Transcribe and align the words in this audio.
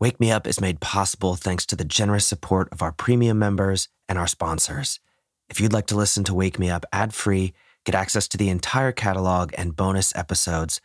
Wake 0.00 0.20
Me 0.20 0.30
Up 0.30 0.46
is 0.46 0.60
made 0.60 0.78
possible 0.78 1.34
thanks 1.34 1.66
to 1.66 1.74
the 1.74 1.84
generous 1.84 2.24
support 2.24 2.68
of 2.70 2.82
our 2.82 2.92
premium 2.92 3.36
members 3.36 3.88
and 4.08 4.16
our 4.16 4.28
sponsors. 4.28 5.00
If 5.48 5.60
you'd 5.60 5.72
like 5.72 5.88
to 5.88 5.96
listen 5.96 6.22
to 6.24 6.34
Wake 6.34 6.56
Me 6.56 6.70
Up 6.70 6.86
ad 6.92 7.12
free, 7.12 7.52
get 7.84 7.96
access 7.96 8.28
to 8.28 8.38
the 8.38 8.48
entire 8.48 8.92
catalog 8.92 9.52
and 9.58 9.74
bonus 9.74 10.14
episodes, 10.14 10.80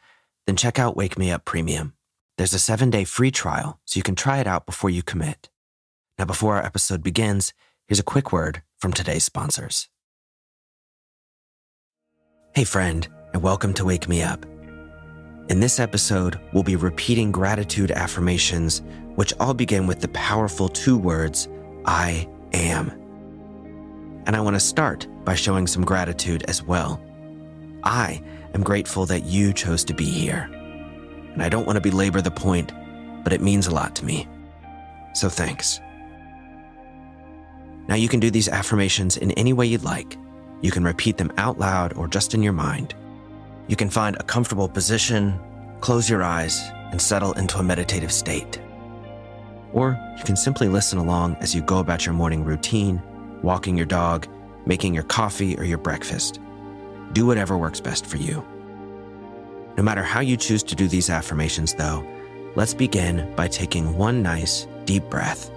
then 0.47 0.55
check 0.55 0.79
out 0.79 0.97
Wake 0.97 1.15
Me 1.15 1.29
Up 1.29 1.45
Premium. 1.45 1.93
There's 2.39 2.55
a 2.55 2.59
seven 2.59 2.89
day 2.89 3.03
free 3.03 3.29
trial, 3.29 3.79
so 3.85 3.99
you 3.99 4.03
can 4.03 4.15
try 4.15 4.39
it 4.39 4.47
out 4.47 4.65
before 4.65 4.89
you 4.89 5.03
commit. 5.03 5.47
Now, 6.17 6.25
before 6.25 6.55
our 6.55 6.65
episode 6.65 7.03
begins, 7.03 7.53
here's 7.87 7.99
a 7.99 8.03
quick 8.03 8.31
word 8.31 8.63
from 8.79 8.93
today's 8.93 9.23
sponsors. 9.23 9.89
Hey, 12.55 12.63
friend, 12.63 13.07
and 13.31 13.43
welcome 13.43 13.75
to 13.75 13.85
Wake 13.85 14.09
Me 14.09 14.23
Up. 14.23 14.43
In 15.49 15.59
this 15.59 15.79
episode, 15.79 16.39
we'll 16.53 16.63
be 16.63 16.77
repeating 16.77 17.29
gratitude 17.31 17.91
affirmations, 17.91 18.81
which 19.15 19.33
all 19.39 19.53
begin 19.53 19.87
with 19.87 19.99
the 19.99 20.07
powerful 20.09 20.69
two 20.69 20.97
words, 20.97 21.47
I 21.85 22.27
am. 22.53 22.91
And 24.25 24.35
I 24.35 24.41
want 24.41 24.55
to 24.55 24.59
start 24.59 25.07
by 25.25 25.35
showing 25.35 25.67
some 25.67 25.85
gratitude 25.85 26.43
as 26.47 26.63
well. 26.63 27.01
I 27.83 28.21
am 28.53 28.63
grateful 28.63 29.05
that 29.07 29.25
you 29.25 29.53
chose 29.53 29.83
to 29.85 29.93
be 29.93 30.05
here. 30.05 30.49
And 31.33 31.43
I 31.43 31.49
don't 31.49 31.65
want 31.65 31.75
to 31.77 31.81
belabor 31.81 32.21
the 32.21 32.31
point, 32.31 32.71
but 33.23 33.33
it 33.33 33.41
means 33.41 33.67
a 33.67 33.73
lot 33.73 33.95
to 33.97 34.05
me. 34.05 34.27
So 35.13 35.29
thanks. 35.29 35.79
Now 37.87 37.95
you 37.95 38.07
can 38.07 38.19
do 38.19 38.31
these 38.31 38.47
affirmations 38.47 39.17
in 39.17 39.31
any 39.31 39.53
way 39.53 39.65
you'd 39.65 39.83
like. 39.83 40.17
You 40.61 40.71
can 40.71 40.83
repeat 40.83 41.17
them 41.17 41.31
out 41.37 41.59
loud 41.59 41.93
or 41.97 42.07
just 42.07 42.33
in 42.33 42.41
your 42.41 42.53
mind. 42.53 42.95
You 43.67 43.75
can 43.75 43.89
find 43.89 44.15
a 44.15 44.23
comfortable 44.23 44.69
position, 44.69 45.39
close 45.81 46.09
your 46.09 46.23
eyes, 46.23 46.61
and 46.91 47.01
settle 47.01 47.33
into 47.33 47.57
a 47.57 47.63
meditative 47.63 48.11
state. 48.11 48.59
Or 49.73 49.99
you 50.17 50.23
can 50.23 50.35
simply 50.35 50.69
listen 50.69 50.99
along 50.99 51.37
as 51.41 51.53
you 51.53 51.61
go 51.61 51.79
about 51.79 52.05
your 52.05 52.13
morning 52.13 52.45
routine, 52.45 53.01
walking 53.41 53.75
your 53.75 53.85
dog, 53.85 54.27
making 54.65 54.93
your 54.93 55.03
coffee 55.03 55.57
or 55.57 55.63
your 55.63 55.79
breakfast. 55.79 56.39
Do 57.11 57.25
whatever 57.25 57.57
works 57.57 57.79
best 57.79 58.05
for 58.05 58.17
you. 58.17 58.45
No 59.75 59.83
matter 59.83 60.03
how 60.03 60.19
you 60.19 60.37
choose 60.37 60.63
to 60.63 60.75
do 60.75 60.87
these 60.87 61.09
affirmations, 61.09 61.73
though, 61.73 62.05
let's 62.55 62.73
begin 62.73 63.33
by 63.35 63.47
taking 63.47 63.97
one 63.97 64.21
nice, 64.21 64.67
deep 64.85 65.09
breath, 65.09 65.49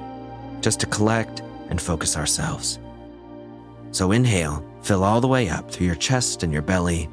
just 0.62 0.80
to 0.80 0.86
collect 0.86 1.42
and 1.68 1.80
focus 1.80 2.16
ourselves. 2.16 2.78
So 3.90 4.12
inhale, 4.12 4.64
fill 4.82 5.04
all 5.04 5.20
the 5.20 5.28
way 5.28 5.48
up 5.48 5.70
through 5.70 5.86
your 5.86 5.96
chest 5.96 6.42
and 6.42 6.52
your 6.52 6.62
belly. 6.62 7.08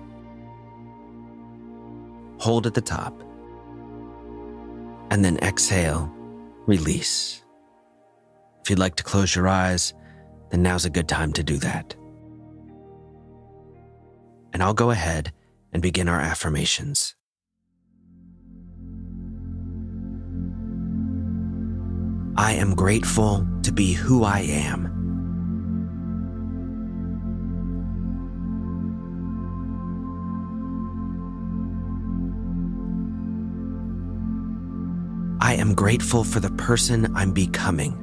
Hold 2.38 2.68
at 2.68 2.74
the 2.74 2.82
top. 2.82 3.14
And 5.10 5.24
then 5.24 5.38
exhale, 5.38 6.13
release. 6.66 7.44
If 8.64 8.70
you'd 8.70 8.80
like 8.80 8.96
to 8.96 9.04
close 9.04 9.36
your 9.36 9.48
eyes, 9.48 9.94
then 10.50 10.64
now's 10.64 10.86
a 10.86 10.90
good 10.90 11.08
time 11.08 11.34
to 11.34 11.44
do 11.44 11.58
that. 11.58 11.96
And 14.54 14.62
I'll 14.62 14.74
go 14.74 14.92
ahead 14.92 15.34
and 15.74 15.82
begin 15.82 16.08
our 16.08 16.20
affirmations. 16.20 17.16
I 22.36 22.54
am 22.54 22.76
grateful 22.76 23.48
to 23.64 23.72
be 23.72 23.94
who 23.94 24.24
I 24.24 24.40
am. 24.40 25.03
I 35.54 35.58
am 35.58 35.76
grateful 35.76 36.24
for 36.24 36.40
the 36.40 36.50
person 36.50 37.16
I'm 37.16 37.32
becoming. 37.32 37.94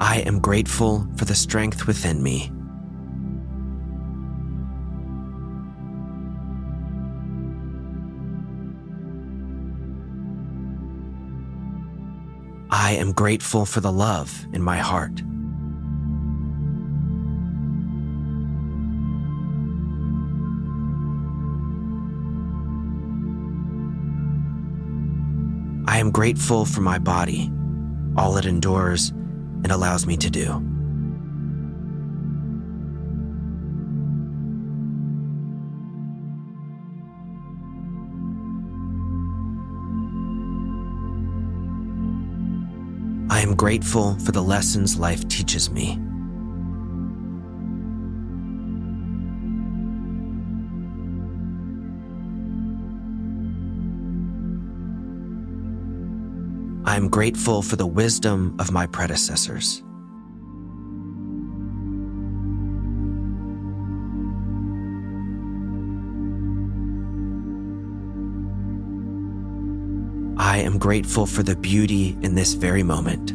I 0.00 0.20
am 0.20 0.40
grateful 0.40 1.06
for 1.16 1.26
the 1.26 1.34
strength 1.34 1.86
within 1.86 2.22
me. 2.22 2.50
I 12.70 12.92
am 12.92 13.12
grateful 13.12 13.66
for 13.66 13.80
the 13.82 13.92
love 13.92 14.46
in 14.54 14.62
my 14.62 14.78
heart. 14.78 15.20
I 26.00 26.02
am 26.02 26.12
grateful 26.12 26.64
for 26.64 26.80
my 26.80 26.98
body, 26.98 27.52
all 28.16 28.38
it 28.38 28.46
endures 28.46 29.10
and 29.10 29.70
allows 29.70 30.06
me 30.06 30.16
to 30.16 30.30
do. 30.30 30.46
I 43.28 43.42
am 43.42 43.54
grateful 43.54 44.18
for 44.20 44.32
the 44.32 44.40
lessons 44.40 44.98
life 44.98 45.28
teaches 45.28 45.70
me. 45.70 46.00
I 57.00 57.02
am 57.02 57.08
grateful 57.08 57.62
for 57.62 57.76
the 57.76 57.86
wisdom 57.86 58.54
of 58.58 58.72
my 58.72 58.86
predecessors. 58.86 59.82
I 70.36 70.58
am 70.58 70.76
grateful 70.76 71.24
for 71.24 71.42
the 71.42 71.56
beauty 71.56 72.18
in 72.20 72.34
this 72.34 72.52
very 72.52 72.82
moment. 72.82 73.32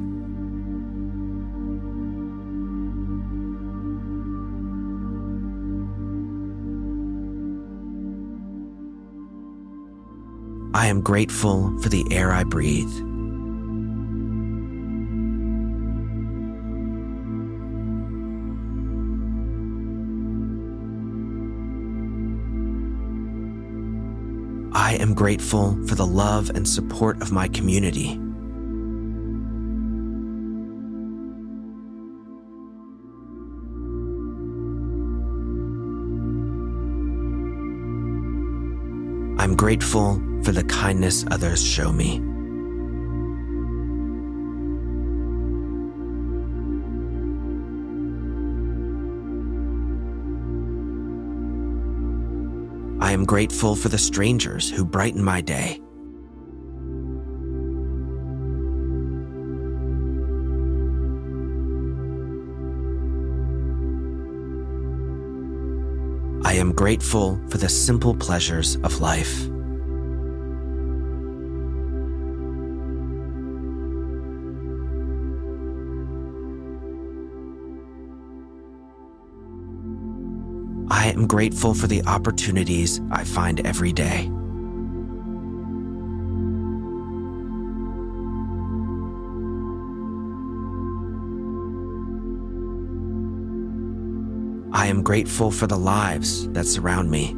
I 10.76 10.86
am 10.86 11.02
grateful 11.02 11.76
for 11.80 11.90
the 11.90 12.06
air 12.12 12.32
I 12.32 12.44
breathe. 12.44 13.05
I 24.86 24.98
am 24.98 25.16
grateful 25.16 25.76
for 25.88 25.96
the 25.96 26.06
love 26.06 26.52
and 26.52 26.70
support 26.70 27.20
of 27.20 27.32
my 27.32 27.48
community. 27.48 28.12
I'm 39.42 39.56
grateful 39.56 40.22
for 40.44 40.52
the 40.52 40.64
kindness 40.66 41.26
others 41.32 41.66
show 41.66 41.92
me. 41.92 42.35
Am 53.16 53.24
grateful 53.24 53.78
for 53.78 53.88
the 53.88 53.98
strangers 53.98 54.70
who 54.70 54.84
brighten 54.84 55.24
my 55.24 55.40
day. 55.40 55.80
I 66.44 66.56
am 66.56 66.74
grateful 66.74 67.40
for 67.48 67.58
the 67.58 67.70
simple 67.70 68.14
pleasures 68.14 68.76
of 68.84 69.00
life. 69.00 69.48
I 80.90 81.08
am 81.08 81.26
grateful 81.26 81.74
for 81.74 81.88
the 81.88 82.04
opportunities 82.04 83.02
I 83.12 83.24
find 83.24 83.66
every 83.66 83.92
day. 83.92 84.30
I 94.72 94.88
am 94.88 95.02
grateful 95.02 95.50
for 95.50 95.66
the 95.66 95.78
lives 95.78 96.48
that 96.50 96.66
surround 96.66 97.10
me. 97.10 97.36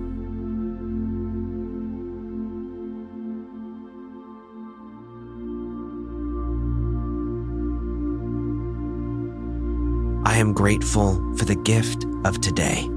I 10.26 10.36
am 10.38 10.52
grateful 10.52 11.16
for 11.38 11.46
the 11.46 11.56
gift 11.56 12.06
of 12.26 12.42
today. 12.42 12.90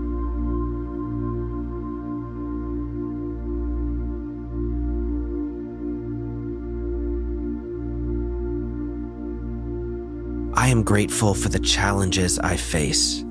I 10.55 10.69
am 10.69 10.83
grateful 10.83 11.35
for 11.35 11.49
the 11.49 11.61
challenges 11.61 12.39
I 12.39 12.57
face. 12.57 13.25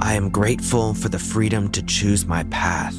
I 0.00 0.14
am 0.16 0.28
grateful 0.28 0.94
for 0.94 1.08
the 1.08 1.18
freedom 1.18 1.70
to 1.70 1.82
choose 1.82 2.26
my 2.26 2.44
path. 2.44 2.94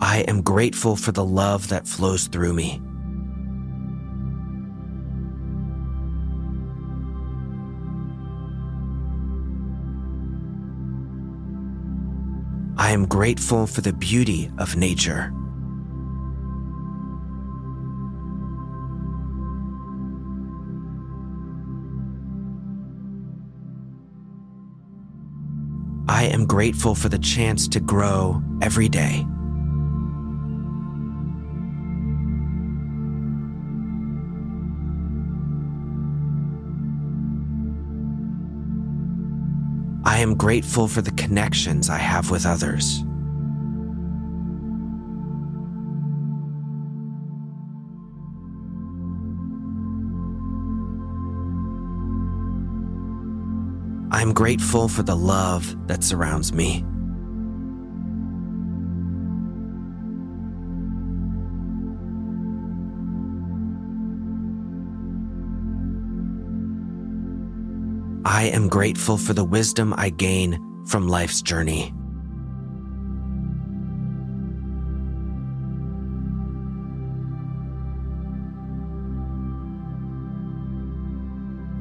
I 0.00 0.24
am 0.28 0.40
grateful 0.42 0.96
for 0.96 1.12
the 1.12 1.24
love 1.24 1.68
that 1.68 1.86
flows 1.86 2.28
through 2.28 2.54
me. 2.54 2.80
I 12.90 12.92
am 12.92 13.06
grateful 13.06 13.68
for 13.68 13.82
the 13.82 13.92
beauty 13.92 14.50
of 14.58 14.74
nature. 14.74 15.32
I 26.08 26.24
am 26.24 26.46
grateful 26.46 26.96
for 26.96 27.08
the 27.08 27.20
chance 27.20 27.68
to 27.68 27.78
grow 27.78 28.42
every 28.60 28.88
day. 28.88 29.24
I 40.20 40.22
am 40.22 40.34
grateful 40.34 40.86
for 40.86 41.00
the 41.00 41.12
connections 41.12 41.88
I 41.88 41.96
have 41.96 42.30
with 42.30 42.44
others. 42.44 43.02
I 54.10 54.20
am 54.20 54.34
grateful 54.34 54.88
for 54.88 55.02
the 55.02 55.16
love 55.16 55.74
that 55.86 56.04
surrounds 56.04 56.52
me. 56.52 56.84
I 68.24 68.44
am 68.44 68.68
grateful 68.68 69.16
for 69.16 69.32
the 69.32 69.44
wisdom 69.44 69.94
I 69.96 70.10
gain 70.10 70.84
from 70.86 71.08
life's 71.08 71.40
journey. 71.40 71.94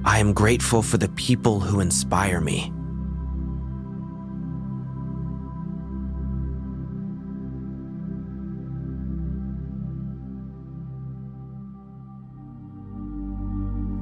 I 0.05 0.19
am 0.19 0.31
grateful 0.33 0.81
for 0.81 0.97
the 0.97 1.09
people 1.09 1.59
who 1.59 1.81
inspire 1.81 2.39
me. 2.39 2.71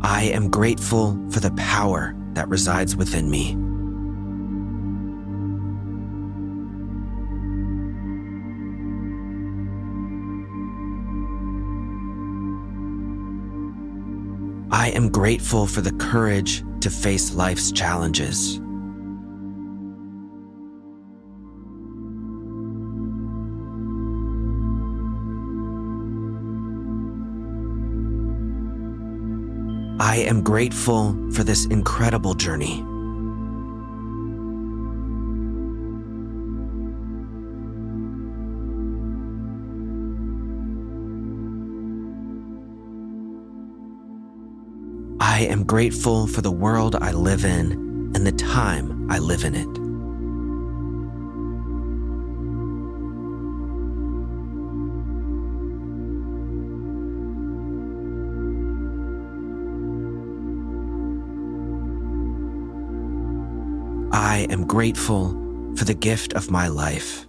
I 0.03 0.23
am 0.33 0.49
grateful 0.49 1.19
for 1.31 1.39
the 1.39 1.51
power 1.51 2.15
that 2.37 2.47
resides 2.49 2.95
within 2.95 3.31
me. 3.31 3.53
I 14.69 14.89
am 14.89 15.09
grateful 15.09 15.65
for 15.65 15.81
the 15.81 15.93
courage 15.93 16.63
to 16.81 16.91
face 16.91 17.33
life's 17.33 17.71
challenges. 17.71 18.61
I 29.99 30.17
am 30.17 30.43
grateful 30.43 31.13
for 31.31 31.43
this 31.43 31.65
incredible 31.65 32.35
journey. 32.35 32.83
I 45.19 45.41
am 45.49 45.63
grateful 45.63 46.27
for 46.27 46.41
the 46.41 46.51
world 46.51 46.95
I 46.95 47.11
live 47.11 47.43
in 47.43 47.71
and 48.15 48.25
the 48.25 48.31
time 48.31 49.09
I 49.11 49.17
live 49.17 49.43
in 49.43 49.55
it. 49.55 49.76
Am 64.49 64.65
grateful 64.65 65.29
for 65.75 65.85
the 65.85 65.93
gift 65.93 66.33
of 66.33 66.49
my 66.49 66.67
life. 66.67 67.27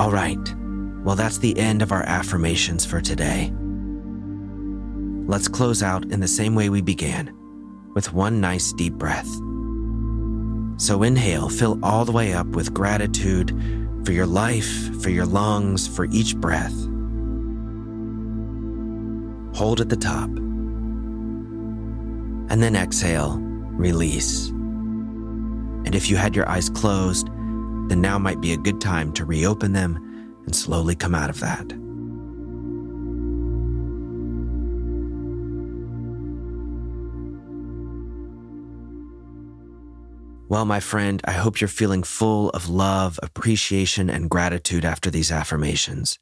All 0.00 0.10
right, 0.10 0.38
well, 1.04 1.14
that's 1.14 1.38
the 1.38 1.58
end 1.58 1.82
of 1.82 1.92
our 1.92 2.02
affirmations 2.04 2.86
for 2.86 3.02
today. 3.02 3.52
Let's 5.26 5.46
close 5.46 5.82
out 5.82 6.10
in 6.10 6.20
the 6.20 6.26
same 6.26 6.54
way 6.54 6.70
we 6.70 6.80
began, 6.80 7.36
with 7.94 8.12
one 8.12 8.40
nice 8.40 8.72
deep 8.72 8.94
breath. 8.94 9.28
So 10.80 11.02
inhale, 11.02 11.50
fill 11.50 11.78
all 11.82 12.06
the 12.06 12.12
way 12.12 12.32
up 12.32 12.46
with 12.46 12.72
gratitude 12.72 13.50
for 14.06 14.12
your 14.12 14.24
life, 14.24 15.02
for 15.02 15.10
your 15.10 15.26
lungs, 15.26 15.86
for 15.86 16.06
each 16.06 16.34
breath. 16.34 16.72
Hold 19.54 19.82
at 19.82 19.90
the 19.90 19.98
top. 19.98 20.30
And 22.48 22.62
then 22.62 22.74
exhale, 22.74 23.36
release. 23.72 24.48
And 24.48 25.94
if 25.94 26.08
you 26.08 26.16
had 26.16 26.34
your 26.34 26.48
eyes 26.48 26.70
closed, 26.70 27.26
then 27.88 28.00
now 28.00 28.18
might 28.18 28.40
be 28.40 28.54
a 28.54 28.56
good 28.56 28.80
time 28.80 29.12
to 29.12 29.26
reopen 29.26 29.74
them 29.74 29.96
and 30.46 30.56
slowly 30.56 30.94
come 30.96 31.14
out 31.14 31.28
of 31.28 31.40
that. 31.40 31.70
Well, 40.50 40.64
my 40.64 40.80
friend, 40.80 41.22
I 41.26 41.30
hope 41.30 41.60
you're 41.60 41.68
feeling 41.68 42.02
full 42.02 42.50
of 42.50 42.68
love, 42.68 43.20
appreciation, 43.22 44.10
and 44.10 44.28
gratitude 44.28 44.84
after 44.84 45.08
these 45.08 45.30
affirmations. 45.30 46.18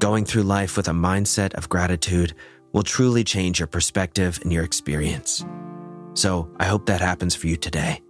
Going 0.00 0.24
through 0.24 0.42
life 0.42 0.76
with 0.76 0.88
a 0.88 0.90
mindset 0.90 1.54
of 1.54 1.68
gratitude 1.68 2.34
will 2.72 2.82
truly 2.82 3.22
change 3.22 3.60
your 3.60 3.68
perspective 3.68 4.40
and 4.42 4.52
your 4.52 4.64
experience. 4.64 5.46
So 6.14 6.50
I 6.58 6.64
hope 6.64 6.86
that 6.86 7.00
happens 7.00 7.36
for 7.36 7.46
you 7.46 7.56
today. 7.56 8.02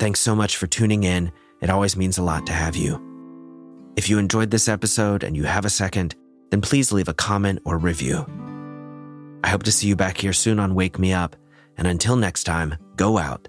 Thanks 0.00 0.18
so 0.18 0.34
much 0.34 0.56
for 0.56 0.66
tuning 0.66 1.04
in. 1.04 1.30
It 1.60 1.70
always 1.70 1.96
means 1.96 2.18
a 2.18 2.24
lot 2.24 2.46
to 2.46 2.52
have 2.52 2.74
you. 2.74 3.00
If 3.94 4.10
you 4.10 4.18
enjoyed 4.18 4.50
this 4.50 4.68
episode 4.68 5.22
and 5.22 5.36
you 5.36 5.44
have 5.44 5.64
a 5.64 5.70
second, 5.70 6.16
then 6.50 6.60
please 6.60 6.90
leave 6.90 7.06
a 7.06 7.14
comment 7.14 7.60
or 7.64 7.78
review. 7.78 8.26
I 9.44 9.50
hope 9.50 9.62
to 9.62 9.72
see 9.72 9.86
you 9.86 9.94
back 9.94 10.18
here 10.18 10.32
soon 10.32 10.58
on 10.58 10.74
Wake 10.74 10.98
Me 10.98 11.12
Up 11.12 11.36
And 11.78 11.86
until 11.86 12.16
next 12.16 12.42
time, 12.42 12.74
go 12.96 13.16
out, 13.16 13.46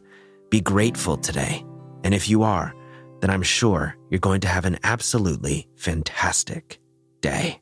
be 0.51 0.61
grateful 0.61 1.17
today. 1.17 1.65
And 2.03 2.13
if 2.13 2.29
you 2.29 2.43
are, 2.43 2.75
then 3.21 3.29
I'm 3.29 3.41
sure 3.41 3.95
you're 4.09 4.19
going 4.19 4.41
to 4.41 4.47
have 4.47 4.65
an 4.65 4.77
absolutely 4.83 5.67
fantastic 5.77 6.79
day. 7.21 7.60